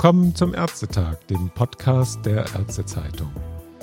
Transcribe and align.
Willkommen 0.00 0.34
zum 0.34 0.54
Ärztetag, 0.54 1.26
dem 1.28 1.50
Podcast 1.50 2.24
der 2.24 2.46
Ärztezeitung. 2.54 3.30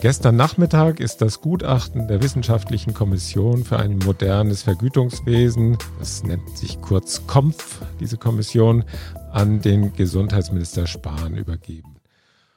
Gestern 0.02 0.36
Nachmittag 0.36 1.00
ist 1.00 1.22
das 1.22 1.42
Gutachten 1.42 2.08
der 2.08 2.24
Wissenschaftlichen 2.24 2.96
Kommission 2.96 3.64
für 3.64 3.78
ein 3.78 4.00
modernes 4.00 4.64
Vergütungswesen, 4.64 5.78
das 6.00 6.24
nennt 6.24 6.58
sich 6.58 6.82
kurz 6.82 7.28
KOMF, 7.28 7.84
diese 8.00 8.18
Kommission, 8.18 8.84
an 9.32 9.62
den 9.62 9.94
Gesundheitsminister 9.94 10.88
Spahn 10.88 11.38
übergeben. 11.38 11.98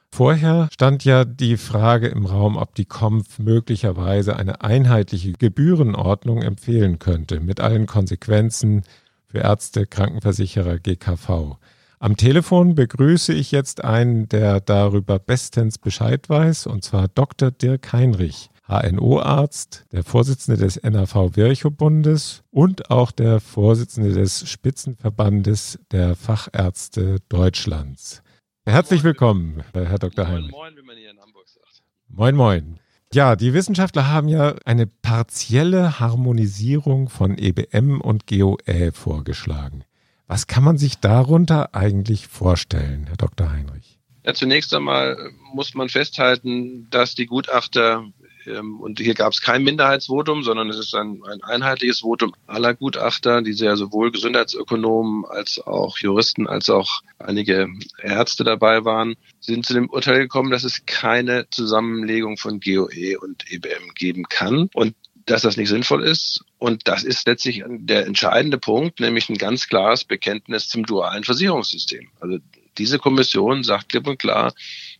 Vorher 0.09 0.67
stand 0.73 1.05
ja 1.05 1.23
die 1.23 1.57
Frage 1.57 2.07
im 2.07 2.25
Raum, 2.25 2.57
ob 2.57 2.73
die 2.73 2.85
KOMF 2.85 3.37
möglicherweise 3.37 4.37
eine 4.37 4.61
einheitliche 4.61 5.33
Gebührenordnung 5.33 6.41
empfehlen 6.41 6.97
könnte, 6.97 7.39
mit 7.39 7.59
allen 7.59 7.85
Konsequenzen 7.85 8.81
für 9.27 9.37
Ärzte, 9.37 9.85
Krankenversicherer, 9.85 10.79
GKV. 10.79 11.57
Am 12.03 12.17
Telefon 12.17 12.73
begrüße 12.73 13.31
ich 13.31 13.51
jetzt 13.51 13.83
einen, 13.83 14.27
der 14.27 14.59
darüber 14.59 15.19
bestens 15.19 15.77
Bescheid 15.77 16.27
weiß, 16.29 16.65
und 16.65 16.83
zwar 16.83 17.07
Dr. 17.07 17.51
Dirk 17.51 17.93
Heinrich, 17.93 18.49
HNO-Arzt, 18.67 19.85
der 19.91 20.03
Vorsitzende 20.03 20.59
des 20.59 20.81
NAV 20.81 21.35
Virchow-Bundes 21.35 22.41
und 22.49 22.89
auch 22.89 23.11
der 23.11 23.39
Vorsitzende 23.39 24.13
des 24.13 24.49
Spitzenverbandes 24.49 25.77
der 25.91 26.15
Fachärzte 26.15 27.17
Deutschlands. 27.29 28.23
Herzlich 28.65 29.03
willkommen, 29.03 29.61
Herr 29.71 29.99
Dr. 29.99 30.27
Heinrich. 30.27 30.49
Moin, 30.49 30.73
moin, 30.73 30.77
wie 30.77 30.87
man 30.87 30.97
hier 30.97 31.11
in 31.11 31.19
Hamburg 31.19 31.47
sagt. 31.47 31.83
Moin, 32.07 32.35
moin. 32.35 32.79
Ja, 33.13 33.35
die 33.35 33.53
Wissenschaftler 33.53 34.07
haben 34.07 34.27
ja 34.27 34.55
eine 34.65 34.87
partielle 34.87 35.99
Harmonisierung 35.99 37.09
von 37.09 37.37
EBM 37.37 38.01
und 38.01 38.25
GOE 38.25 38.91
vorgeschlagen. 38.91 39.83
Was 40.31 40.47
kann 40.47 40.63
man 40.63 40.77
sich 40.77 40.97
darunter 40.97 41.75
eigentlich 41.75 42.25
vorstellen, 42.25 43.05
Herr 43.07 43.17
Dr. 43.17 43.51
Heinrich? 43.51 43.99
Ja, 44.23 44.33
zunächst 44.33 44.73
einmal 44.73 45.17
muss 45.53 45.73
man 45.73 45.89
festhalten, 45.89 46.87
dass 46.89 47.15
die 47.15 47.25
Gutachter 47.25 48.05
ähm, 48.45 48.79
und 48.79 49.01
hier 49.01 49.13
gab 49.13 49.33
es 49.33 49.41
kein 49.41 49.61
Minderheitsvotum, 49.63 50.43
sondern 50.43 50.69
es 50.69 50.77
ist 50.79 50.95
ein, 50.95 51.21
ein 51.29 51.43
einheitliches 51.43 51.99
Votum 51.99 52.33
aller 52.47 52.73
Gutachter, 52.73 53.41
die 53.41 53.51
ja 53.51 53.75
sowohl 53.75 54.11
Gesundheitsökonomen 54.11 55.25
als 55.25 55.59
auch 55.59 55.97
Juristen 55.97 56.47
als 56.47 56.69
auch 56.69 57.01
einige 57.19 57.67
Ärzte 58.01 58.45
dabei 58.45 58.85
waren, 58.85 59.15
sind 59.41 59.65
zu 59.65 59.73
dem 59.73 59.89
Urteil 59.89 60.19
gekommen, 60.19 60.49
dass 60.49 60.63
es 60.63 60.85
keine 60.85 61.49
Zusammenlegung 61.49 62.37
von 62.37 62.61
GOE 62.61 63.19
und 63.19 63.51
EBM 63.51 63.93
geben 63.95 64.23
kann 64.29 64.69
und 64.73 64.95
dass 65.31 65.43
das 65.43 65.55
nicht 65.55 65.69
sinnvoll 65.69 66.03
ist. 66.03 66.43
Und 66.57 66.87
das 66.87 67.03
ist 67.03 67.25
letztlich 67.25 67.63
der 67.65 68.05
entscheidende 68.05 68.57
Punkt, 68.57 68.99
nämlich 68.99 69.29
ein 69.29 69.37
ganz 69.37 69.67
klares 69.67 70.03
Bekenntnis 70.03 70.67
zum 70.67 70.85
dualen 70.85 71.23
Versicherungssystem. 71.23 72.09
Also 72.19 72.39
diese 72.77 72.99
Kommission 72.99 73.63
sagt 73.63 73.89
klipp 73.89 74.07
und 74.07 74.19
klar, 74.19 74.53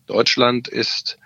Deutschland 0.08 0.68
ist 0.68 1.18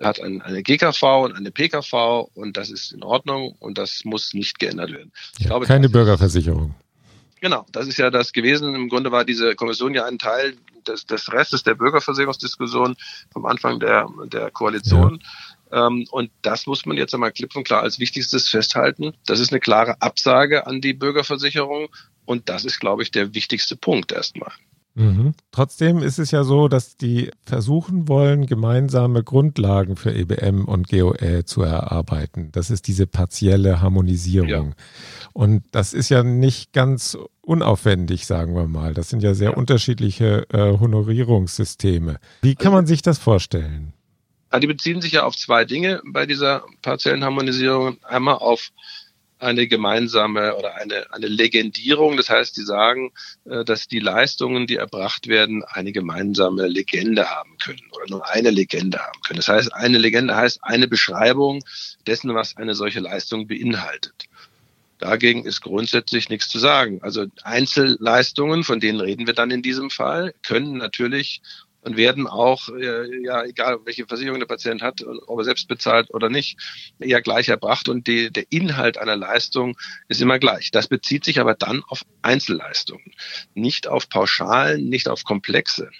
hat 0.00 0.20
eine 0.20 0.62
GKV 0.62 1.02
und 1.24 1.34
eine 1.34 1.50
PKV 1.50 2.28
und 2.34 2.56
das 2.56 2.70
ist 2.70 2.92
in 2.92 3.02
Ordnung 3.02 3.54
und 3.60 3.78
das 3.78 4.04
muss 4.04 4.34
nicht 4.34 4.58
geändert 4.58 4.92
werden. 4.92 5.12
Ja, 5.38 5.48
glaube, 5.48 5.66
keine 5.66 5.88
Bürgerversicherung. 5.88 6.74
Genau, 7.40 7.64
das 7.72 7.86
ist 7.86 7.96
ja 7.98 8.10
das 8.10 8.32
gewesen. 8.32 8.74
Im 8.74 8.88
Grunde 8.88 9.12
war 9.12 9.24
diese 9.24 9.54
Kommission 9.54 9.94
ja 9.94 10.04
ein 10.04 10.18
Teil 10.18 10.56
des, 10.86 11.06
des 11.06 11.32
Restes 11.32 11.62
der 11.62 11.74
Bürgerversicherungsdiskussion 11.74 12.96
vom 13.32 13.46
Anfang 13.46 13.80
der, 13.80 14.08
der 14.26 14.50
Koalition. 14.50 15.20
Ja. 15.22 15.28
Ähm, 15.74 16.06
und 16.10 16.30
das 16.42 16.66
muss 16.66 16.86
man 16.86 16.96
jetzt 16.96 17.14
einmal 17.14 17.32
klipp 17.32 17.54
und 17.56 17.64
klar 17.64 17.82
als 17.82 17.98
Wichtigstes 17.98 18.48
festhalten. 18.48 19.12
Das 19.26 19.40
ist 19.40 19.52
eine 19.52 19.60
klare 19.60 20.00
Absage 20.00 20.66
an 20.66 20.80
die 20.80 20.94
Bürgerversicherung 20.94 21.88
und 22.24 22.48
das 22.48 22.64
ist, 22.64 22.78
glaube 22.78 23.02
ich, 23.02 23.10
der 23.10 23.34
wichtigste 23.34 23.76
Punkt 23.76 24.12
erstmal. 24.12 24.52
Mhm. 24.96 25.34
Trotzdem 25.50 25.98
ist 25.98 26.20
es 26.20 26.30
ja 26.30 26.44
so, 26.44 26.68
dass 26.68 26.96
die 26.96 27.30
versuchen 27.44 28.06
wollen, 28.06 28.46
gemeinsame 28.46 29.24
Grundlagen 29.24 29.96
für 29.96 30.14
EBM 30.14 30.66
und 30.66 30.88
GOE 30.88 31.44
zu 31.44 31.62
erarbeiten. 31.62 32.50
Das 32.52 32.70
ist 32.70 32.86
diese 32.86 33.08
partielle 33.08 33.80
Harmonisierung. 33.80 34.48
Ja. 34.48 34.74
Und 35.32 35.64
das 35.72 35.94
ist 35.94 36.10
ja 36.10 36.22
nicht 36.22 36.72
ganz 36.72 37.18
unaufwendig, 37.40 38.26
sagen 38.26 38.54
wir 38.54 38.68
mal. 38.68 38.94
Das 38.94 39.08
sind 39.08 39.24
ja 39.24 39.34
sehr 39.34 39.50
ja. 39.50 39.56
unterschiedliche 39.56 40.46
äh, 40.50 40.78
Honorierungssysteme. 40.78 42.20
Wie 42.42 42.54
kann 42.54 42.72
man 42.72 42.86
sich 42.86 43.02
das 43.02 43.18
vorstellen? 43.18 43.93
Die 44.60 44.66
beziehen 44.66 45.00
sich 45.00 45.12
ja 45.12 45.24
auf 45.24 45.36
zwei 45.36 45.64
Dinge 45.64 46.00
bei 46.04 46.26
dieser 46.26 46.64
partiellen 46.82 47.24
Harmonisierung. 47.24 47.98
Einmal 48.04 48.36
auf 48.36 48.70
eine 49.38 49.66
gemeinsame 49.66 50.56
oder 50.56 50.76
eine, 50.76 51.12
eine 51.12 51.26
Legendierung. 51.26 52.16
Das 52.16 52.30
heißt, 52.30 52.56
die 52.56 52.62
sagen, 52.62 53.12
äh, 53.44 53.64
dass 53.64 53.88
die 53.88 53.98
Leistungen, 53.98 54.66
die 54.66 54.76
erbracht 54.76 55.26
werden, 55.26 55.62
eine 55.64 55.92
gemeinsame 55.92 56.66
Legende 56.66 57.28
haben 57.28 57.56
können 57.58 57.82
oder 57.92 58.06
nur 58.08 58.28
eine 58.30 58.50
Legende 58.50 58.98
haben 58.98 59.20
können. 59.26 59.38
Das 59.38 59.48
heißt, 59.48 59.74
eine 59.74 59.98
Legende 59.98 60.34
heißt 60.34 60.60
eine 60.62 60.88
Beschreibung 60.88 61.62
dessen, 62.06 62.34
was 62.34 62.56
eine 62.56 62.74
solche 62.74 63.00
Leistung 63.00 63.46
beinhaltet. 63.46 64.24
Dagegen 64.98 65.44
ist 65.44 65.60
grundsätzlich 65.60 66.28
nichts 66.28 66.48
zu 66.48 66.58
sagen. 66.58 67.00
Also 67.02 67.26
Einzelleistungen, 67.42 68.64
von 68.64 68.80
denen 68.80 69.00
reden 69.00 69.26
wir 69.26 69.34
dann 69.34 69.50
in 69.50 69.60
diesem 69.60 69.90
Fall, 69.90 70.32
können 70.42 70.78
natürlich 70.78 71.42
und 71.84 71.96
werden 71.96 72.26
auch, 72.26 72.68
äh, 72.70 73.22
ja, 73.22 73.44
egal 73.44 73.78
welche 73.84 74.06
Versicherung 74.06 74.40
der 74.40 74.46
Patient 74.46 74.82
hat, 74.82 75.04
ob 75.26 75.38
er 75.38 75.44
selbst 75.44 75.68
bezahlt 75.68 76.12
oder 76.12 76.30
nicht, 76.30 76.58
ja 76.98 77.20
gleich 77.20 77.48
erbracht 77.48 77.88
und 77.88 78.06
die, 78.06 78.30
der 78.32 78.44
Inhalt 78.50 78.98
einer 78.98 79.16
Leistung 79.16 79.76
ist 80.08 80.22
immer 80.22 80.38
gleich. 80.38 80.70
Das 80.70 80.88
bezieht 80.88 81.24
sich 81.24 81.40
aber 81.40 81.54
dann 81.54 81.82
auf 81.88 82.02
Einzelleistungen, 82.22 83.12
nicht 83.54 83.86
auf 83.86 84.08
Pauschalen, 84.08 84.88
nicht 84.88 85.08
auf 85.08 85.24
Komplexe. 85.24 85.90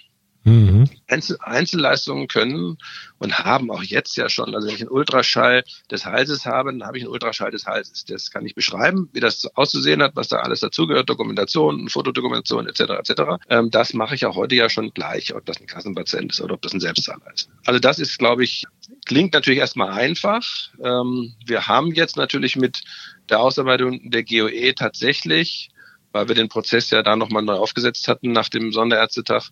Mhm. 0.45 0.87
Einzel 1.07 1.37
Einzelleistungen 1.41 2.27
können 2.27 2.77
und 3.17 3.39
haben 3.39 3.71
auch 3.71 3.81
jetzt 3.81 4.15
ja 4.15 4.29
schon, 4.29 4.53
also 4.53 4.67
wenn 4.67 4.75
ich 4.75 4.81
einen 4.81 4.91
Ultraschall 4.91 5.63
des 5.89 6.05
Halses 6.05 6.45
habe, 6.45 6.71
dann 6.71 6.85
habe 6.85 6.99
ich 6.99 7.03
einen 7.03 7.11
Ultraschall 7.11 7.49
des 7.49 7.65
Halses. 7.65 8.05
Das 8.05 8.29
kann 8.29 8.45
ich 8.45 8.53
beschreiben, 8.53 9.09
wie 9.11 9.19
das 9.19 9.47
auszusehen 9.55 10.03
hat, 10.03 10.15
was 10.15 10.27
da 10.27 10.37
alles 10.37 10.59
dazugehört, 10.59 11.09
Dokumentation, 11.09 11.89
Fotodokumentation 11.89 12.67
etc. 12.67 12.81
etc. 12.81 13.21
Ähm, 13.49 13.71
das 13.71 13.95
mache 13.95 14.13
ich 14.13 14.27
auch 14.27 14.35
heute 14.35 14.53
ja 14.53 14.69
schon 14.69 14.93
gleich, 14.93 15.33
ob 15.33 15.45
das 15.47 15.59
ein 15.59 15.65
Kassenpatient 15.65 16.31
ist 16.31 16.41
oder 16.41 16.53
ob 16.53 16.61
das 16.61 16.73
ein 16.73 16.79
Selbstzahler 16.79 17.33
ist. 17.33 17.49
Also 17.65 17.79
das 17.79 17.97
ist, 17.97 18.19
glaube 18.19 18.43
ich, 18.43 18.65
klingt 19.07 19.33
natürlich 19.33 19.59
erstmal 19.59 19.93
einfach. 19.93 20.45
Ähm, 20.83 21.33
wir 21.43 21.65
haben 21.65 21.91
jetzt 21.93 22.17
natürlich 22.17 22.55
mit 22.55 22.83
der 23.31 23.39
Ausarbeitung 23.39 24.11
der 24.11 24.23
GOE 24.23 24.75
tatsächlich 24.75 25.71
weil 26.15 26.29
wir 26.29 26.35
den 26.35 26.47
Prozess 26.47 26.91
ja 26.91 27.03
da 27.03 27.17
nochmal 27.17 27.43
neu 27.43 27.55
aufgesetzt 27.55 28.07
hatten 28.07 28.31
nach 28.31 28.47
dem 28.47 28.71
Sonderärztetag, 28.71 29.49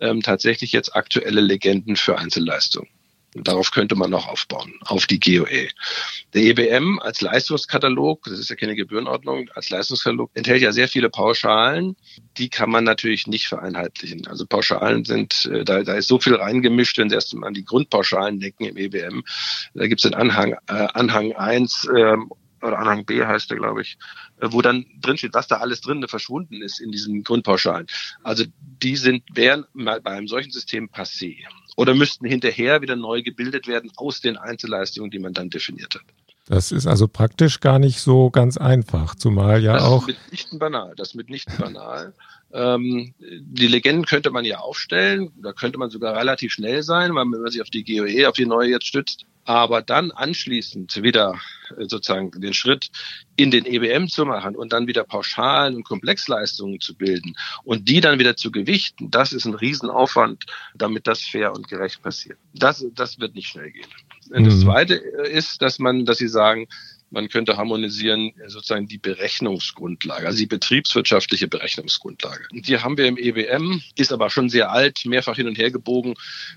ähm, 0.00 0.22
tatsächlich 0.22 0.72
jetzt 0.72 0.94
aktuelle 0.94 1.40
Legenden 1.40 1.96
für 1.96 2.18
Einzelleistungen. 2.18 2.88
darauf 3.34 3.70
könnte 3.70 3.96
man 3.96 4.10
noch 4.10 4.28
aufbauen, 4.28 4.72
auf 4.86 5.06
die 5.06 5.20
GOE. 5.20 5.68
Der 6.32 6.42
EBM 6.42 6.98
als 7.00 7.20
Leistungskatalog, 7.20 8.24
das 8.24 8.38
ist 8.38 8.48
ja 8.48 8.56
keine 8.56 8.74
Gebührenordnung, 8.74 9.50
als 9.54 9.68
Leistungskatalog 9.68 10.30
enthält 10.32 10.62
ja 10.62 10.72
sehr 10.72 10.88
viele 10.88 11.10
Pauschalen. 11.10 11.96
Die 12.38 12.48
kann 12.48 12.70
man 12.70 12.84
natürlich 12.84 13.26
nicht 13.26 13.46
vereinheitlichen. 13.46 14.26
Also 14.26 14.46
Pauschalen 14.46 15.04
sind, 15.04 15.50
äh, 15.52 15.64
da, 15.64 15.82
da 15.82 15.94
ist 15.94 16.08
so 16.08 16.18
viel 16.18 16.34
reingemischt, 16.34 16.96
wenn 16.96 17.10
Sie 17.10 17.14
erst 17.14 17.34
mal 17.34 17.48
an 17.48 17.54
die 17.54 17.64
Grundpauschalen 17.64 18.40
denken 18.40 18.64
im 18.64 18.78
EBM. 18.78 19.22
Da 19.74 19.86
gibt 19.86 20.02
es 20.02 20.10
den 20.10 20.14
Anhang, 20.14 20.52
äh, 20.68 20.88
Anhang 20.94 21.32
1 21.32 21.88
ähm, 21.94 22.30
oder 22.62 22.78
Anhang 22.78 23.04
B 23.04 23.24
heißt 23.24 23.50
der, 23.50 23.58
glaube 23.58 23.82
ich, 23.82 23.98
äh, 24.40 24.48
wo 24.50 24.62
dann 24.62 24.86
drinsteht, 25.00 25.34
was 25.34 25.48
da 25.48 25.56
alles 25.56 25.80
drin 25.80 26.06
verschwunden 26.08 26.62
ist 26.62 26.80
in 26.80 26.92
diesen 26.92 27.24
Grundpauschalen. 27.24 27.86
Also 28.22 28.44
die 28.82 28.96
sind, 28.96 29.22
wären 29.32 29.66
bei 29.74 30.00
einem 30.04 30.28
solchen 30.28 30.50
System 30.50 30.88
passé 30.88 31.36
oder 31.76 31.94
müssten 31.94 32.26
hinterher 32.26 32.82
wieder 32.82 32.96
neu 32.96 33.22
gebildet 33.22 33.66
werden 33.66 33.92
aus 33.96 34.20
den 34.20 34.36
Einzelleistungen, 34.36 35.10
die 35.10 35.18
man 35.18 35.34
dann 35.34 35.50
definiert 35.50 35.94
hat. 35.94 36.04
Das 36.48 36.70
ist 36.70 36.86
also 36.86 37.08
praktisch 37.08 37.58
gar 37.58 37.80
nicht 37.80 38.00
so 38.00 38.30
ganz 38.30 38.56
einfach, 38.56 39.16
zumal 39.16 39.62
ja 39.62 39.74
das 39.74 39.82
auch. 39.82 40.06
Das 40.06 40.14
ist 40.14 40.22
mitnichten 40.22 40.58
banal. 40.60 40.94
Das 40.96 41.08
ist 41.08 41.14
mitnichten 41.14 41.56
banal. 41.58 42.14
Ähm, 42.52 43.14
die 43.18 43.66
Legenden 43.66 44.06
könnte 44.06 44.30
man 44.30 44.44
ja 44.44 44.58
aufstellen, 44.58 45.32
da 45.42 45.52
könnte 45.52 45.78
man 45.78 45.90
sogar 45.90 46.16
relativ 46.16 46.52
schnell 46.52 46.84
sein, 46.84 47.14
weil 47.14 47.24
wenn 47.24 47.40
man 47.40 47.50
sich 47.50 47.60
auf 47.60 47.70
die 47.70 47.84
GOE, 47.84 48.28
auf 48.28 48.36
die 48.36 48.46
neue 48.46 48.70
jetzt 48.70 48.86
stützt, 48.86 49.24
aber 49.44 49.82
dann 49.82 50.12
anschließend 50.12 51.02
wieder 51.02 51.34
sozusagen 51.78 52.30
den 52.30 52.54
Schritt 52.54 52.90
in 53.36 53.50
den 53.50 53.66
EBM 53.66 54.08
zu 54.08 54.24
machen 54.24 54.56
und 54.56 54.72
dann 54.72 54.86
wieder 54.86 55.04
Pauschalen 55.04 55.76
und 55.76 55.84
Komplexleistungen 55.84 56.80
zu 56.80 56.94
bilden 56.94 57.36
und 57.64 57.88
die 57.88 58.00
dann 58.00 58.18
wieder 58.18 58.36
zu 58.36 58.50
gewichten, 58.50 59.10
das 59.10 59.32
ist 59.32 59.44
ein 59.44 59.54
Riesenaufwand, 59.54 60.44
damit 60.74 61.06
das 61.06 61.22
fair 61.22 61.52
und 61.52 61.68
gerecht 61.68 62.02
passiert. 62.02 62.38
Das, 62.54 62.84
das 62.94 63.18
wird 63.18 63.34
nicht 63.34 63.48
schnell 63.48 63.70
gehen. 63.70 63.88
Mhm. 64.30 64.44
Das 64.44 64.60
Zweite 64.60 64.94
ist, 64.94 65.62
dass 65.62 65.78
man, 65.78 66.04
dass 66.04 66.18
Sie 66.18 66.28
sagen, 66.28 66.68
man 67.10 67.28
könnte 67.28 67.56
harmonisieren 67.56 68.32
äh, 68.38 68.48
sozusagen 68.48 68.88
die 68.88 68.98
Berechnungsgrundlage, 68.98 70.26
also 70.26 70.38
die 70.38 70.46
betriebswirtschaftliche 70.46 71.48
Berechnungsgrundlage. 71.48 72.44
Die 72.52 72.78
haben 72.78 72.96
wir 72.98 73.06
im 73.06 73.16
EWM, 73.16 73.82
ist 73.96 74.12
aber 74.12 74.30
schon 74.30 74.48
sehr 74.48 74.70
alt, 74.70 75.04
mehrfach 75.04 75.36
hin 75.36 75.46
und 75.46 75.58
her 75.58 75.70
gebogen, 75.70 76.14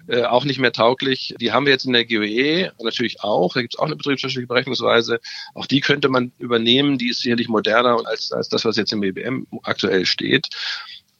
äh, 0.07 0.23
auch 0.23 0.45
nicht 0.45 0.59
mehr 0.59 0.71
tauglich. 0.71 1.35
Die 1.39 1.51
haben 1.51 1.65
wir 1.65 1.73
jetzt 1.73 1.85
in 1.85 1.93
der 1.93 2.05
GOE 2.05 2.71
natürlich 2.81 3.21
auch. 3.21 3.53
Da 3.53 3.61
gibt 3.61 3.75
es 3.75 3.79
auch 3.79 3.85
eine 3.85 3.95
betriebswirtschaftliche 3.95 4.47
Berechnungsweise. 4.47 5.19
Auch 5.53 5.65
die 5.65 5.81
könnte 5.81 6.09
man 6.09 6.31
übernehmen. 6.39 6.97
Die 6.97 7.09
ist 7.09 7.21
sicherlich 7.21 7.47
moderner 7.47 8.01
als, 8.05 8.31
als 8.31 8.49
das, 8.49 8.65
was 8.65 8.77
jetzt 8.77 8.93
im 8.93 9.03
EWM 9.03 9.47
aktuell 9.63 10.05
steht. 10.05 10.49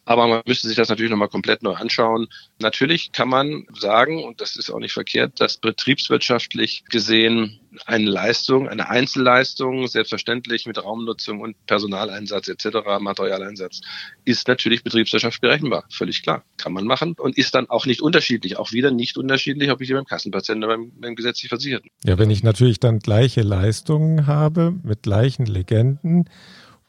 Aber 0.09 0.27
man 0.27 0.41
müsste 0.47 0.67
sich 0.67 0.75
das 0.75 0.89
natürlich 0.89 1.11
nochmal 1.11 1.27
komplett 1.27 1.61
neu 1.61 1.73
anschauen. 1.73 2.29
Natürlich 2.57 3.11
kann 3.11 3.29
man 3.29 3.67
sagen, 3.77 4.23
und 4.23 4.41
das 4.41 4.56
ist 4.56 4.71
auch 4.71 4.79
nicht 4.79 4.94
verkehrt, 4.94 5.39
dass 5.39 5.57
betriebswirtschaftlich 5.57 6.83
gesehen 6.89 7.59
eine 7.85 8.09
Leistung, 8.09 8.67
eine 8.67 8.89
Einzelleistung, 8.89 9.85
selbstverständlich 9.88 10.65
mit 10.65 10.83
Raumnutzung 10.83 11.41
und 11.41 11.63
Personaleinsatz 11.67 12.47
etc., 12.47 12.77
Materialeinsatz, 13.00 13.81
ist 14.25 14.47
natürlich 14.47 14.83
betriebswirtschaftlich 14.83 15.41
berechenbar. 15.41 15.85
Völlig 15.91 16.23
klar. 16.23 16.44
Kann 16.57 16.73
man 16.73 16.85
machen 16.85 17.13
und 17.15 17.38
ist 17.38 17.53
dann 17.53 17.69
auch 17.69 17.85
nicht 17.85 18.01
unterschiedlich. 18.01 18.57
Auch 18.57 18.71
wieder 18.71 18.89
nicht 18.89 19.15
unterschiedlich, 19.15 19.69
ob 19.69 19.79
ich 19.79 19.89
die 19.89 19.94
beim 19.94 20.06
Kassenpatienten 20.06 20.63
oder 20.63 20.75
beim, 20.75 20.91
beim 21.00 21.15
gesetzlich 21.15 21.50
Versicherten. 21.50 21.91
Ja, 22.03 22.17
wenn 22.17 22.31
ich 22.31 22.41
natürlich 22.41 22.79
dann 22.79 22.97
gleiche 22.97 23.44
Leistungen 23.44 24.25
habe 24.25 24.73
mit 24.81 25.03
gleichen 25.03 25.45
Legenden 25.45 26.25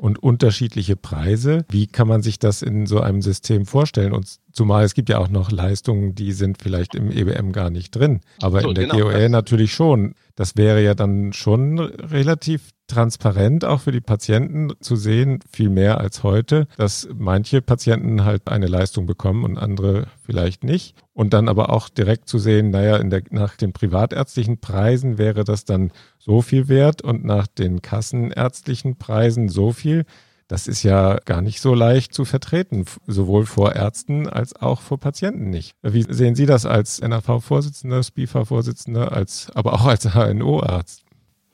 und 0.00 0.18
unterschiedliche 0.22 0.96
Preise. 0.96 1.66
Wie 1.68 1.86
kann 1.86 2.08
man 2.08 2.22
sich 2.22 2.38
das 2.38 2.62
in 2.62 2.86
so 2.86 3.00
einem 3.00 3.20
System 3.20 3.66
vorstellen? 3.66 4.12
Und 4.12 4.38
zumal 4.50 4.82
es 4.84 4.94
gibt 4.94 5.10
ja 5.10 5.18
auch 5.18 5.28
noch 5.28 5.50
Leistungen, 5.50 6.14
die 6.14 6.32
sind 6.32 6.56
vielleicht 6.62 6.94
im 6.94 7.10
EBM 7.10 7.52
gar 7.52 7.68
nicht 7.68 7.90
drin, 7.94 8.20
aber 8.40 8.62
so, 8.62 8.70
in 8.70 8.76
der 8.76 8.86
genau, 8.86 9.10
GOL 9.10 9.28
natürlich 9.28 9.74
schon. 9.74 10.14
Das 10.36 10.56
wäre 10.56 10.82
ja 10.82 10.94
dann 10.94 11.34
schon 11.34 11.78
relativ 11.78 12.70
transparent 12.90 13.64
auch 13.64 13.80
für 13.80 13.92
die 13.92 14.00
Patienten 14.00 14.72
zu 14.80 14.96
sehen, 14.96 15.40
viel 15.50 15.70
mehr 15.70 15.98
als 15.98 16.22
heute, 16.22 16.66
dass 16.76 17.08
manche 17.16 17.62
Patienten 17.62 18.24
halt 18.24 18.48
eine 18.48 18.66
Leistung 18.66 19.06
bekommen 19.06 19.44
und 19.44 19.58
andere 19.58 20.06
vielleicht 20.24 20.64
nicht. 20.64 20.96
Und 21.12 21.32
dann 21.32 21.48
aber 21.48 21.70
auch 21.70 21.88
direkt 21.88 22.28
zu 22.28 22.38
sehen, 22.38 22.70
naja, 22.70 22.96
in 22.96 23.10
der, 23.10 23.22
nach 23.30 23.56
den 23.56 23.72
privatärztlichen 23.72 24.58
Preisen 24.58 25.18
wäre 25.18 25.44
das 25.44 25.64
dann 25.64 25.92
so 26.18 26.42
viel 26.42 26.68
wert 26.68 27.02
und 27.02 27.24
nach 27.24 27.46
den 27.46 27.82
kassenärztlichen 27.82 28.96
Preisen 28.96 29.48
so 29.48 29.72
viel. 29.72 30.04
Das 30.48 30.66
ist 30.66 30.82
ja 30.82 31.18
gar 31.26 31.42
nicht 31.42 31.60
so 31.60 31.74
leicht 31.74 32.12
zu 32.12 32.24
vertreten, 32.24 32.84
sowohl 33.06 33.46
vor 33.46 33.76
Ärzten 33.76 34.28
als 34.28 34.56
auch 34.56 34.80
vor 34.80 34.98
Patienten 34.98 35.48
nicht. 35.48 35.76
Wie 35.82 36.04
sehen 36.08 36.34
Sie 36.34 36.46
das 36.46 36.66
als 36.66 37.00
NAV-Vorsitzender, 37.00 38.02
SPIFA-Vorsitzender, 38.02 39.12
als, 39.12 39.48
aber 39.54 39.74
auch 39.74 39.86
als 39.86 40.12
HNO-Arzt? 40.12 41.04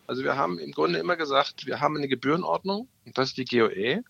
Also 0.07 0.25
wir 0.25 0.37
haben 0.37 0.59
im 0.59 0.73
Grunde 0.73 0.99
immer 0.99 1.17
gesagt, 1.17 1.67
wir 1.67 1.81
haben 1.81 1.97
eine 1.97 2.09
Gebührenordnung, 2.09 2.89
das 3.15 3.29
ist 3.29 3.39
die 3.39 3.45
GOE, 3.45 4.03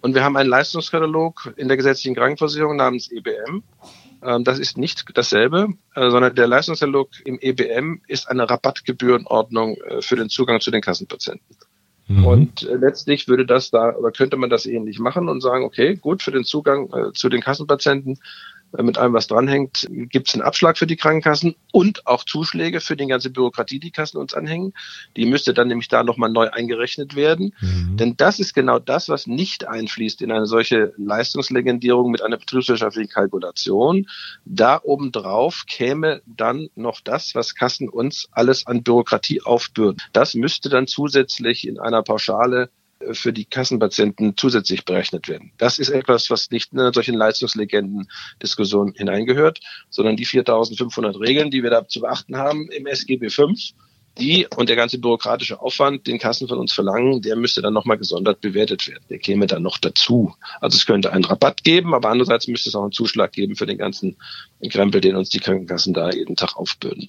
und 0.00 0.14
wir 0.14 0.22
haben 0.22 0.36
einen 0.36 0.48
Leistungskatalog 0.48 1.54
in 1.56 1.68
der 1.68 1.76
gesetzlichen 1.76 2.14
Krankenversicherung 2.14 2.76
namens 2.76 3.10
EBM. 3.10 3.62
Ähm, 4.22 4.44
das 4.44 4.58
ist 4.58 4.78
nicht 4.78 5.04
dasselbe, 5.14 5.68
äh, 5.94 6.10
sondern 6.10 6.34
der 6.34 6.46
Leistungskatalog 6.46 7.10
im 7.24 7.38
EBM 7.40 8.00
ist 8.06 8.28
eine 8.28 8.48
Rabattgebührenordnung 8.48 9.76
äh, 9.76 10.02
für 10.02 10.16
den 10.16 10.28
Zugang 10.28 10.60
zu 10.60 10.70
den 10.70 10.82
Kassenpatienten. 10.82 11.56
Mhm. 12.06 12.26
Und 12.26 12.62
äh, 12.62 12.76
letztlich 12.76 13.28
würde 13.28 13.44
das 13.44 13.70
da 13.70 13.94
oder 13.94 14.12
könnte 14.12 14.36
man 14.36 14.50
das 14.50 14.66
ähnlich 14.66 14.98
machen 14.98 15.28
und 15.28 15.40
sagen, 15.40 15.64
okay, 15.64 15.96
gut, 15.96 16.22
für 16.22 16.32
den 16.32 16.44
Zugang 16.44 16.90
zu 17.14 17.28
den 17.28 17.40
Kassenpatienten 17.40 18.18
mit 18.76 18.98
allem, 18.98 19.12
was 19.14 19.26
dranhängt, 19.26 19.86
gibt 19.90 20.28
es 20.28 20.34
einen 20.34 20.42
Abschlag 20.42 20.76
für 20.76 20.86
die 20.86 20.96
Krankenkassen 20.96 21.54
und 21.72 22.06
auch 22.06 22.24
Zuschläge 22.24 22.80
für 22.80 22.96
die 22.96 23.06
ganze 23.06 23.30
Bürokratie, 23.30 23.80
die 23.80 23.90
Kassen 23.90 24.18
uns 24.18 24.34
anhängen. 24.34 24.74
Die 25.16 25.26
müsste 25.26 25.54
dann 25.54 25.68
nämlich 25.68 25.88
da 25.88 26.02
nochmal 26.04 26.30
neu 26.30 26.50
eingerechnet 26.50 27.16
werden. 27.16 27.54
Mhm. 27.60 27.96
Denn 27.96 28.16
das 28.16 28.38
ist 28.38 28.54
genau 28.54 28.78
das, 28.78 29.08
was 29.08 29.26
nicht 29.26 29.66
einfließt 29.66 30.20
in 30.22 30.32
eine 30.32 30.46
solche 30.46 30.92
Leistungslegendierung 30.96 32.10
mit 32.10 32.22
einer 32.22 32.36
betriebswirtschaftlichen 32.36 33.10
Kalkulation. 33.10 34.06
Da 34.44 34.80
obendrauf 34.82 35.64
käme 35.66 36.22
dann 36.26 36.68
noch 36.74 37.00
das, 37.00 37.34
was 37.34 37.54
Kassen 37.54 37.88
uns 37.88 38.28
alles 38.32 38.66
an 38.66 38.82
Bürokratie 38.82 39.42
aufbürden. 39.42 40.02
Das 40.12 40.34
müsste 40.34 40.68
dann 40.68 40.86
zusätzlich 40.86 41.66
in 41.66 41.78
einer 41.78 42.02
Pauschale 42.02 42.70
für 43.12 43.32
die 43.32 43.44
Kassenpatienten 43.44 44.36
zusätzlich 44.36 44.84
berechnet 44.84 45.28
werden. 45.28 45.52
Das 45.58 45.78
ist 45.78 45.90
etwas, 45.90 46.30
was 46.30 46.50
nicht 46.50 46.72
in 46.72 46.92
solchen 46.92 47.14
Leistungslegenden-Diskussion 47.14 48.94
hineingehört, 48.96 49.60
sondern 49.88 50.16
die 50.16 50.24
4500 50.24 51.18
Regeln, 51.20 51.50
die 51.50 51.62
wir 51.62 51.70
da 51.70 51.86
zu 51.86 52.00
beachten 52.00 52.36
haben 52.36 52.68
im 52.70 52.86
SGB 52.86 53.30
V, 53.30 53.52
die 54.18 54.46
und 54.56 54.68
der 54.68 54.76
ganze 54.76 54.98
bürokratische 54.98 55.60
Aufwand, 55.60 56.06
den 56.06 56.18
Kassen 56.18 56.48
von 56.48 56.58
uns 56.58 56.72
verlangen, 56.72 57.22
der 57.22 57.36
müsste 57.36 57.62
dann 57.62 57.72
nochmal 57.72 57.98
gesondert 57.98 58.40
bewertet 58.40 58.88
werden. 58.88 59.04
Der 59.08 59.18
käme 59.18 59.46
dann 59.46 59.62
noch 59.62 59.78
dazu. 59.78 60.34
Also 60.60 60.76
es 60.76 60.86
könnte 60.86 61.12
einen 61.12 61.24
Rabatt 61.24 61.62
geben, 61.62 61.94
aber 61.94 62.10
andererseits 62.10 62.48
müsste 62.48 62.68
es 62.68 62.74
auch 62.74 62.82
einen 62.82 62.92
Zuschlag 62.92 63.32
geben 63.32 63.54
für 63.54 63.66
den 63.66 63.78
ganzen 63.78 64.16
Krempel, 64.70 65.00
den 65.00 65.16
uns 65.16 65.28
die 65.28 65.38
Krankenkassen 65.38 65.94
da 65.94 66.10
jeden 66.10 66.36
Tag 66.36 66.56
aufbürden. 66.56 67.08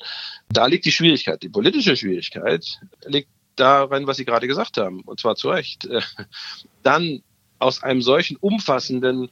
Da 0.49 0.67
liegt 0.67 0.85
die 0.85 0.91
Schwierigkeit. 0.91 1.41
Die 1.41 1.49
politische 1.49 1.95
Schwierigkeit 1.95 2.79
liegt 3.05 3.29
darin, 3.59 4.07
was 4.07 4.17
Sie 4.17 4.25
gerade 4.25 4.47
gesagt 4.47 4.77
haben, 4.77 5.01
und 5.01 5.19
zwar 5.19 5.35
zu 5.35 5.49
Recht, 5.49 5.87
dann 6.83 7.21
aus 7.59 7.83
einem 7.83 8.01
solchen 8.01 8.37
umfassenden, 8.37 9.29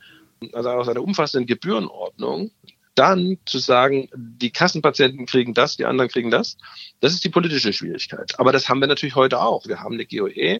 also 0.53 0.69
aus 0.69 0.89
einer 0.89 1.01
umfassenden 1.01 1.47
Gebührenordnung, 1.47 2.51
dann 2.97 3.37
zu 3.45 3.59
sagen, 3.59 4.09
die 4.15 4.49
Kassenpatienten 4.49 5.27
kriegen 5.27 5.53
das, 5.53 5.77
die 5.77 5.85
anderen 5.85 6.09
kriegen 6.09 6.31
das, 6.31 6.57
das 6.99 7.13
ist 7.13 7.23
die 7.23 7.29
politische 7.29 7.71
Schwierigkeit. 7.71 8.39
Aber 8.39 8.51
das 8.51 8.69
haben 8.69 8.79
wir 8.79 8.87
natürlich 8.87 9.15
heute 9.15 9.39
auch. 9.39 9.67
Wir 9.67 9.81
haben 9.81 9.93
eine 9.93 10.05
GOE, 10.07 10.57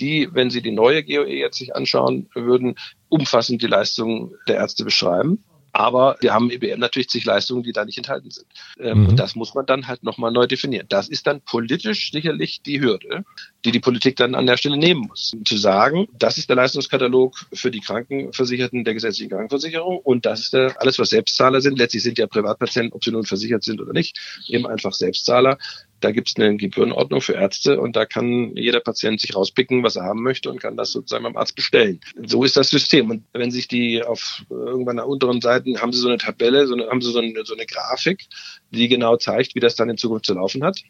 die, 0.00 0.28
wenn 0.32 0.50
Sie 0.50 0.62
die 0.62 0.72
neue 0.72 1.04
GOE 1.04 1.28
jetzt 1.28 1.58
sich 1.58 1.76
anschauen 1.76 2.28
würden, 2.34 2.74
umfassend 3.08 3.62
die 3.62 3.68
Leistungen 3.68 4.34
der 4.48 4.56
Ärzte 4.56 4.84
beschreiben. 4.84 5.44
Aber 5.78 6.16
wir 6.20 6.32
haben 6.32 6.50
EBM 6.50 6.80
natürlich 6.80 7.10
zig 7.10 7.26
Leistungen, 7.26 7.62
die 7.62 7.72
da 7.72 7.84
nicht 7.84 7.98
enthalten 7.98 8.30
sind. 8.30 8.46
Ähm, 8.80 9.02
mhm. 9.02 9.08
Und 9.10 9.16
das 9.18 9.34
muss 9.36 9.54
man 9.54 9.66
dann 9.66 9.86
halt 9.86 10.02
nochmal 10.02 10.32
neu 10.32 10.46
definieren. 10.46 10.86
Das 10.88 11.06
ist 11.06 11.26
dann 11.26 11.42
politisch 11.42 12.12
sicherlich 12.12 12.62
die 12.62 12.80
Hürde, 12.80 13.26
die 13.66 13.72
die 13.72 13.80
Politik 13.80 14.14
dann 14.14 14.36
an 14.36 14.46
der 14.46 14.56
Stelle 14.56 14.76
nehmen 14.76 15.08
muss. 15.08 15.32
Zu 15.44 15.56
sagen, 15.56 16.06
das 16.16 16.38
ist 16.38 16.48
der 16.48 16.54
Leistungskatalog 16.54 17.46
für 17.52 17.72
die 17.72 17.80
Krankenversicherten 17.80 18.84
der 18.84 18.94
gesetzlichen 18.94 19.30
Krankenversicherung 19.30 19.98
und 19.98 20.24
das 20.24 20.40
ist 20.40 20.52
der, 20.52 20.80
alles, 20.80 21.00
was 21.00 21.10
Selbstzahler 21.10 21.60
sind. 21.60 21.76
Letztlich 21.76 22.04
sind 22.04 22.16
ja 22.16 22.28
Privatpatienten, 22.28 22.92
ob 22.92 23.02
sie 23.02 23.10
nun 23.10 23.24
versichert 23.24 23.64
sind 23.64 23.80
oder 23.80 23.92
nicht, 23.92 24.16
eben 24.46 24.66
einfach 24.68 24.92
Selbstzahler. 24.92 25.58
Da 25.98 26.12
gibt 26.12 26.28
es 26.28 26.36
eine 26.36 26.56
Gebührenordnung 26.56 27.20
für 27.20 27.32
Ärzte 27.32 27.80
und 27.80 27.96
da 27.96 28.06
kann 28.06 28.54
jeder 28.54 28.78
Patient 28.78 29.20
sich 29.20 29.34
rauspicken, 29.34 29.82
was 29.82 29.96
er 29.96 30.04
haben 30.04 30.22
möchte 30.22 30.48
und 30.48 30.60
kann 30.60 30.76
das 30.76 30.92
sozusagen 30.92 31.24
beim 31.24 31.36
Arzt 31.36 31.56
bestellen. 31.56 32.00
So 32.24 32.44
ist 32.44 32.56
das 32.56 32.70
System. 32.70 33.10
Und 33.10 33.24
wenn 33.32 33.50
sich 33.50 33.66
die 33.66 34.02
auf 34.02 34.44
irgendwann 34.48 35.00
an 35.00 35.06
unteren 35.06 35.40
Seiten 35.40 35.80
haben 35.80 35.92
sie 35.92 35.98
so 35.98 36.08
eine 36.08 36.18
Tabelle, 36.18 36.68
so 36.68 36.74
eine, 36.74 36.86
haben 36.86 37.00
sie 37.00 37.10
so 37.10 37.18
eine, 37.18 37.44
so 37.44 37.54
eine 37.54 37.66
Grafik, 37.66 38.26
die 38.70 38.86
genau 38.88 39.16
zeigt, 39.16 39.56
wie 39.56 39.60
das 39.60 39.74
dann 39.74 39.88
in 39.88 39.96
Zukunft 39.96 40.26
zu 40.26 40.34
laufen 40.34 40.62
hat. 40.62 40.82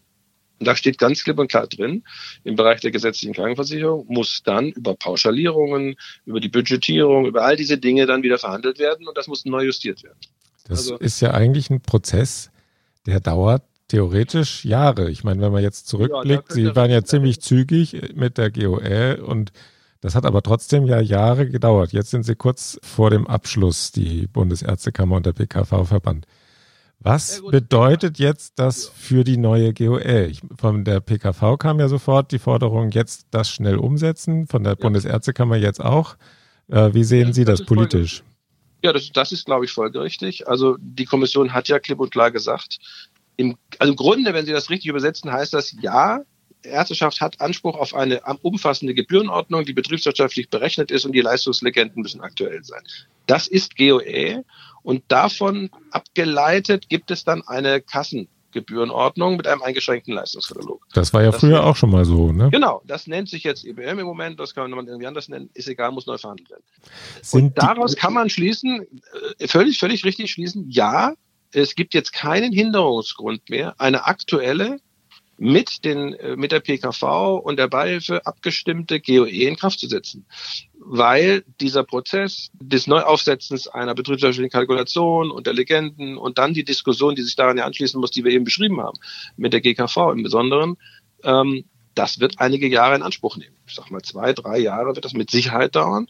Und 0.58 0.66
da 0.66 0.74
steht 0.74 0.98
ganz 0.98 1.22
klipp 1.22 1.38
und 1.38 1.48
klar 1.48 1.66
drin, 1.66 2.02
im 2.44 2.56
Bereich 2.56 2.80
der 2.80 2.90
gesetzlichen 2.90 3.34
Krankenversicherung 3.34 4.06
muss 4.08 4.42
dann 4.42 4.70
über 4.70 4.94
Pauschalierungen, 4.94 5.96
über 6.24 6.40
die 6.40 6.48
Budgetierung, 6.48 7.26
über 7.26 7.44
all 7.44 7.56
diese 7.56 7.78
Dinge 7.78 8.06
dann 8.06 8.22
wieder 8.22 8.38
verhandelt 8.38 8.78
werden 8.78 9.06
und 9.06 9.16
das 9.18 9.26
muss 9.26 9.44
neu 9.44 9.64
justiert 9.64 10.02
werden. 10.02 10.18
Das 10.66 10.78
also, 10.78 10.96
ist 10.96 11.20
ja 11.20 11.32
eigentlich 11.32 11.70
ein 11.70 11.80
Prozess, 11.80 12.50
der 13.06 13.20
dauert 13.20 13.62
theoretisch 13.88 14.64
Jahre. 14.64 15.10
Ich 15.10 15.24
meine, 15.24 15.40
wenn 15.42 15.52
man 15.52 15.62
jetzt 15.62 15.86
zurückblickt, 15.88 16.48
ja, 16.50 16.54
Sie 16.54 16.76
waren 16.76 16.90
ja 16.90 17.04
ziemlich 17.04 17.40
zügig 17.40 18.14
mit 18.14 18.38
der 18.38 18.50
GOL 18.50 19.22
und 19.24 19.52
das 20.00 20.14
hat 20.14 20.24
aber 20.24 20.42
trotzdem 20.42 20.86
ja 20.86 21.00
Jahre 21.00 21.48
gedauert. 21.48 21.92
Jetzt 21.92 22.10
sind 22.10 22.24
Sie 22.24 22.34
kurz 22.34 22.78
vor 22.82 23.10
dem 23.10 23.26
Abschluss, 23.26 23.92
die 23.92 24.26
Bundesärztekammer 24.26 25.16
und 25.16 25.26
der 25.26 25.32
PKV-Verband. 25.32 26.26
Was 27.06 27.40
bedeutet 27.40 28.18
jetzt 28.18 28.58
das 28.58 28.88
für 28.88 29.22
die 29.22 29.36
neue 29.36 29.72
GOL? 29.72 30.32
von 30.58 30.84
der 30.84 30.98
PKV 30.98 31.56
kam 31.56 31.78
ja 31.78 31.86
sofort 31.86 32.32
die 32.32 32.40
Forderung, 32.40 32.90
jetzt 32.90 33.28
das 33.30 33.48
schnell 33.48 33.76
umsetzen, 33.76 34.48
von 34.48 34.64
der 34.64 34.72
ja. 34.72 34.74
Bundesärztekammer 34.74 35.54
jetzt 35.54 35.80
auch. 35.80 36.16
Äh, 36.66 36.94
wie 36.94 37.04
sehen 37.04 37.32
Sie 37.32 37.44
das, 37.44 37.60
das 37.60 37.68
politisch? 37.68 38.24
Ja, 38.82 38.92
das, 38.92 39.12
das 39.12 39.30
ist, 39.30 39.46
glaube 39.46 39.66
ich, 39.66 39.70
folgerichtig. 39.70 40.48
Also 40.48 40.78
die 40.80 41.04
Kommission 41.04 41.54
hat 41.54 41.68
ja 41.68 41.78
klipp 41.78 42.00
und 42.00 42.10
klar 42.10 42.32
gesagt, 42.32 42.78
im, 43.36 43.56
also 43.78 43.92
im 43.92 43.96
Grunde, 43.96 44.34
wenn 44.34 44.44
Sie 44.44 44.52
das 44.52 44.68
richtig 44.68 44.90
übersetzen, 44.90 45.30
heißt 45.30 45.54
das 45.54 45.76
ja, 45.80 46.22
Ärzteschaft 46.64 47.20
hat 47.20 47.40
Anspruch 47.40 47.78
auf 47.78 47.94
eine 47.94 48.20
umfassende 48.42 48.94
Gebührenordnung, 48.94 49.64
die 49.64 49.74
betriebswirtschaftlich 49.74 50.50
berechnet 50.50 50.90
ist 50.90 51.04
und 51.04 51.12
die 51.12 51.20
Leistungslegenden 51.20 52.02
müssen 52.02 52.20
aktuell 52.20 52.64
sein. 52.64 52.82
Das 53.26 53.46
ist 53.46 53.76
GOE 53.76 54.44
und 54.86 55.02
davon 55.08 55.68
abgeleitet 55.90 56.88
gibt 56.88 57.10
es 57.10 57.24
dann 57.24 57.42
eine 57.48 57.80
Kassengebührenordnung 57.80 59.36
mit 59.36 59.48
einem 59.48 59.60
eingeschränkten 59.60 60.14
Leistungskatalog. 60.14 60.80
Das 60.94 61.12
war 61.12 61.24
ja 61.24 61.32
das 61.32 61.40
früher 61.40 61.64
auch 61.66 61.74
schon 61.74 61.90
mal 61.90 62.04
so, 62.04 62.30
ne? 62.30 62.50
Genau, 62.52 62.82
das 62.84 63.08
nennt 63.08 63.28
sich 63.28 63.42
jetzt 63.42 63.64
EBM 63.64 63.98
im 63.98 64.06
Moment, 64.06 64.38
das 64.38 64.54
kann 64.54 64.70
man 64.70 64.86
irgendwie 64.86 65.08
anders 65.08 65.28
nennen, 65.28 65.50
ist 65.54 65.66
egal, 65.66 65.90
muss 65.90 66.06
neu 66.06 66.18
verhandelt 66.18 66.50
werden. 66.50 66.62
Sind 67.20 67.42
und 67.42 67.58
daraus 67.58 67.96
kann 67.96 68.14
man 68.14 68.30
schließen, 68.30 68.86
äh, 69.40 69.48
völlig, 69.48 69.80
völlig 69.80 70.04
richtig 70.04 70.30
schließen, 70.30 70.70
ja, 70.70 71.14
es 71.50 71.74
gibt 71.74 71.92
jetzt 71.92 72.12
keinen 72.12 72.52
Hinderungsgrund 72.52 73.50
mehr, 73.50 73.74
eine 73.78 74.06
aktuelle 74.06 74.78
mit 75.38 75.84
den 75.84 76.14
äh, 76.14 76.36
mit 76.36 76.52
der 76.52 76.60
PKV 76.60 77.40
und 77.42 77.58
der 77.58 77.68
Beihilfe 77.68 78.24
abgestimmte 78.26 79.00
GOE 79.00 79.28
in 79.28 79.56
Kraft 79.56 79.80
zu 79.80 79.86
setzen, 79.86 80.26
weil 80.78 81.44
dieser 81.60 81.84
Prozess 81.84 82.50
des 82.54 82.86
Neuaufsetzens 82.86 83.68
einer 83.68 83.94
betriebswirtschaftlichen 83.94 84.50
Kalkulation 84.50 85.30
und 85.30 85.46
der 85.46 85.54
Legenden 85.54 86.16
und 86.16 86.38
dann 86.38 86.54
die 86.54 86.64
Diskussion, 86.64 87.14
die 87.14 87.22
sich 87.22 87.36
daran 87.36 87.58
ja 87.58 87.64
anschließen 87.64 88.00
muss, 88.00 88.10
die 88.10 88.24
wir 88.24 88.32
eben 88.32 88.44
beschrieben 88.44 88.80
haben, 88.80 88.98
mit 89.36 89.52
der 89.52 89.60
GKV 89.60 90.12
im 90.12 90.22
Besonderen, 90.22 90.76
ähm, 91.22 91.64
das 91.94 92.20
wird 92.20 92.38
einige 92.38 92.68
Jahre 92.68 92.94
in 92.94 93.02
Anspruch 93.02 93.36
nehmen. 93.36 93.56
Ich 93.66 93.74
sag 93.74 93.90
mal 93.90 94.02
zwei, 94.02 94.32
drei 94.32 94.58
Jahre 94.58 94.94
wird 94.94 95.04
das 95.04 95.14
mit 95.14 95.30
Sicherheit 95.30 95.74
dauern. 95.74 96.06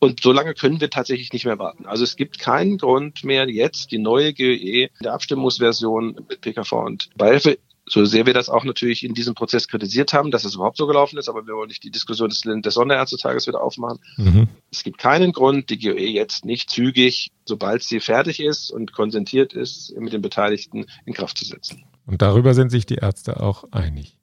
Und 0.00 0.22
so 0.22 0.32
lange 0.32 0.54
können 0.54 0.80
wir 0.80 0.88
tatsächlich 0.88 1.32
nicht 1.32 1.44
mehr 1.44 1.58
warten. 1.58 1.84
Also 1.84 2.04
es 2.04 2.16
gibt 2.16 2.38
keinen 2.38 2.78
Grund 2.78 3.22
mehr, 3.22 3.48
jetzt 3.48 3.92
die 3.92 3.98
neue 3.98 4.32
GE 4.32 4.84
in 4.84 4.88
der 5.02 5.12
Abstimmungsversion 5.12 6.24
mit 6.26 6.40
PKV 6.40 6.72
und 6.72 7.10
Beihilfe 7.16 7.58
so 7.90 8.04
sehr 8.04 8.24
wir 8.24 8.34
das 8.34 8.48
auch 8.48 8.64
natürlich 8.64 9.04
in 9.04 9.14
diesem 9.14 9.34
Prozess 9.34 9.66
kritisiert 9.66 10.12
haben, 10.12 10.30
dass 10.30 10.44
es 10.44 10.54
überhaupt 10.54 10.76
so 10.76 10.86
gelaufen 10.86 11.18
ist, 11.18 11.28
aber 11.28 11.46
wir 11.46 11.54
wollen 11.54 11.68
nicht 11.68 11.82
die 11.82 11.90
Diskussion 11.90 12.28
des, 12.28 12.42
des 12.42 12.74
Sonderärztetages 12.74 13.46
wieder 13.48 13.62
aufmachen. 13.62 13.98
Mhm. 14.16 14.48
Es 14.70 14.84
gibt 14.84 14.98
keinen 14.98 15.32
Grund, 15.32 15.70
die 15.70 15.78
GOE 15.78 15.98
jetzt 15.98 16.44
nicht 16.44 16.70
zügig, 16.70 17.32
sobald 17.44 17.82
sie 17.82 18.00
fertig 18.00 18.40
ist 18.40 18.70
und 18.70 18.92
konsentiert 18.92 19.52
ist, 19.52 19.92
mit 19.98 20.12
den 20.12 20.22
Beteiligten 20.22 20.86
in 21.04 21.14
Kraft 21.14 21.38
zu 21.38 21.44
setzen. 21.44 21.84
Und 22.06 22.22
darüber 22.22 22.54
sind 22.54 22.70
sich 22.70 22.86
die 22.86 22.96
Ärzte 22.96 23.40
auch 23.40 23.64
einig. 23.72 24.16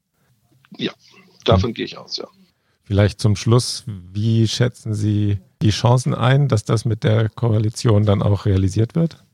Ja, 0.77 0.93
davon 1.43 1.71
mhm. 1.71 1.73
gehe 1.73 1.85
ich 1.85 1.97
aus, 1.97 2.17
ja. 2.17 2.27
Vielleicht 2.83 3.19
zum 3.19 3.35
Schluss, 3.35 3.83
wie 3.85 4.47
schätzen 4.47 4.93
Sie 4.93 5.39
die 5.61 5.71
Chancen 5.71 6.13
ein, 6.13 6.47
dass 6.47 6.63
das 6.63 6.85
mit 6.85 7.03
der 7.03 7.27
Koalition 7.27 8.05
dann 8.05 8.21
auch 8.21 8.45
realisiert 8.45 8.95
wird? 8.95 9.25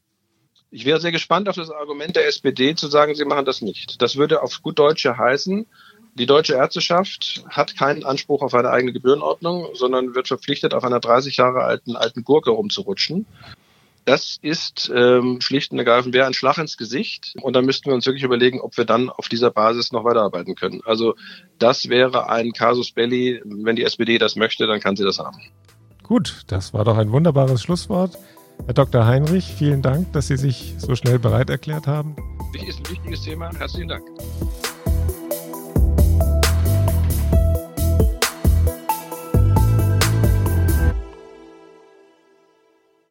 Ich 0.73 0.85
wäre 0.85 0.99
sehr 0.99 1.11
gespannt 1.11 1.47
auf 1.49 1.55
das 1.55 1.69
Argument 1.69 2.15
der 2.15 2.27
SPD 2.27 2.73
zu 2.73 2.87
sagen, 2.87 3.13
sie 3.13 3.25
machen 3.25 3.45
das 3.45 3.61
nicht. 3.61 4.01
Das 4.01 4.15
würde 4.15 4.41
auf 4.41 4.63
gut 4.63 4.79
Deutsche 4.79 5.19
heißen, 5.19 5.67
die 6.15 6.25
deutsche 6.25 6.53
Ärzteschaft 6.53 7.43
hat 7.47 7.77
keinen 7.77 8.03
Anspruch 8.03 8.41
auf 8.41 8.55
eine 8.55 8.71
eigene 8.71 8.91
Gebührenordnung, 8.91 9.69
sondern 9.73 10.15
wird 10.15 10.27
verpflichtet, 10.27 10.73
auf 10.73 10.83
einer 10.83 10.99
30 10.99 11.37
Jahre 11.37 11.63
alten 11.63 11.95
alten 11.95 12.23
Gurke 12.23 12.49
rumzurutschen. 12.49 13.27
Das 14.05 14.39
ist 14.41 14.91
ähm, 14.93 15.41
schlicht 15.41 15.71
und 15.71 15.77
ergreifend 15.77 16.15
wäre 16.15 16.25
ein 16.25 16.33
Schlag 16.33 16.57
ins 16.57 16.75
Gesicht. 16.75 17.35
Und 17.41 17.55
dann 17.55 17.65
müssten 17.65 17.89
wir 17.89 17.93
uns 17.93 18.07
wirklich 18.07 18.23
überlegen, 18.23 18.59
ob 18.59 18.75
wir 18.75 18.85
dann 18.85 19.09
auf 19.09 19.29
dieser 19.29 19.51
Basis 19.51 19.91
noch 19.91 20.03
weiterarbeiten 20.03 20.55
können. 20.55 20.81
Also 20.85 21.13
das 21.59 21.87
wäre 21.87 22.29
ein 22.29 22.51
Casus 22.51 22.91
Belli. 22.91 23.41
Wenn 23.45 23.75
die 23.75 23.83
SPD 23.83 24.17
das 24.17 24.35
möchte, 24.35 24.65
dann 24.65 24.79
kann 24.79 24.95
sie 24.95 25.03
das 25.03 25.19
haben. 25.19 25.39
Gut, 26.01 26.43
das 26.47 26.73
war 26.73 26.83
doch 26.83 26.97
ein 26.97 27.11
wunderbares 27.11 27.61
Schlusswort. 27.61 28.17
Herr 28.65 28.73
Dr. 28.73 29.05
Heinrich, 29.05 29.53
vielen 29.53 29.81
Dank, 29.81 30.13
dass 30.13 30.27
Sie 30.27 30.37
sich 30.37 30.75
so 30.77 30.95
schnell 30.95 31.19
bereit 31.19 31.49
erklärt 31.49 31.87
haben. 31.87 32.15
Ist 32.67 32.79
ein 32.79 32.89
wichtiges 32.91 33.21
Thema. 33.23 33.51
Herzlichen 33.57 33.89
Dank. 33.89 34.03